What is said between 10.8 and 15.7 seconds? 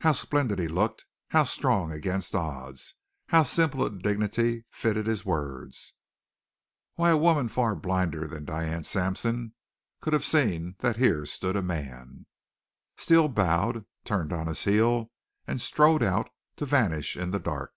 here stood a man. Steele bowed, turned on his heel, and